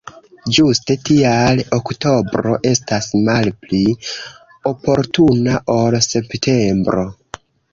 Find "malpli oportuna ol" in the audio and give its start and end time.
3.29-5.99